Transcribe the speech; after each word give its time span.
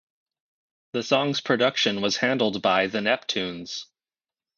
The 0.93 1.03
song's 1.03 1.41
production 1.41 2.01
was 2.01 2.17
handled 2.17 2.63
by 2.63 2.87
The 2.87 3.01
Neptunes. 3.01 3.85